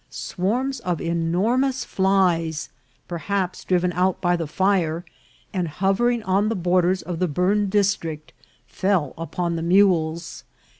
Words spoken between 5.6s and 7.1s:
hovering on the borders